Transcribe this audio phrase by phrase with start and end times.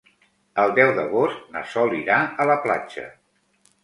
[0.61, 3.05] El deu d'agost na Sol irà a la platja.